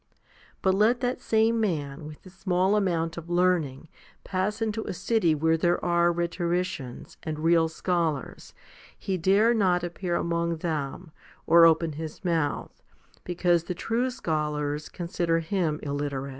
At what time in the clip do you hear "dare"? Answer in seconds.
9.19-9.53